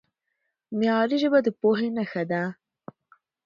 [0.77, 2.43] معیاري ژبه د پوهې نښه ده.